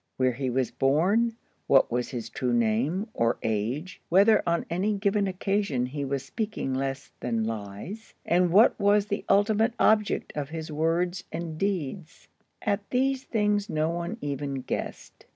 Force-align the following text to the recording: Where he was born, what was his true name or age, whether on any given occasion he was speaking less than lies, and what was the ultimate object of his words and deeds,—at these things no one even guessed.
Where 0.17 0.31
he 0.31 0.49
was 0.49 0.71
born, 0.71 1.33
what 1.67 1.91
was 1.91 2.09
his 2.09 2.27
true 2.31 2.53
name 2.53 3.07
or 3.13 3.37
age, 3.43 4.01
whether 4.09 4.41
on 4.47 4.65
any 4.67 4.95
given 4.95 5.27
occasion 5.27 5.85
he 5.85 6.03
was 6.03 6.25
speaking 6.25 6.73
less 6.73 7.11
than 7.19 7.43
lies, 7.43 8.15
and 8.25 8.49
what 8.51 8.79
was 8.79 9.05
the 9.05 9.23
ultimate 9.29 9.73
object 9.77 10.33
of 10.35 10.49
his 10.49 10.71
words 10.71 11.23
and 11.31 11.55
deeds,—at 11.59 12.89
these 12.89 13.25
things 13.25 13.69
no 13.69 13.91
one 13.91 14.17
even 14.21 14.61
guessed. 14.61 15.27